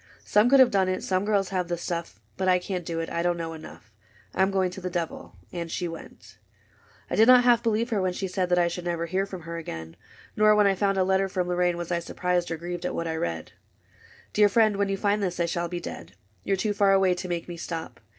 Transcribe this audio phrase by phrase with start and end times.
[0.25, 3.11] Some could have done it— some girls have the stuff; But I can't do it:
[3.11, 3.93] I don't know enough.
[4.33, 6.39] I 'm going to the devil."— And she went.
[6.41, 6.81] II
[7.11, 9.41] I did not half believe her when she said That I should never hear from
[9.41, 11.47] her again \ 122 THE GROWTH OF" LORRAINE'• Nor when I found a letter from
[11.47, 13.51] Lorraine, Was I surprised or grieved at what I read:
[14.29, 16.13] ^^ Dear friend, when you find this, I shall be dead.
[16.43, 17.99] You are too far away to make me stop.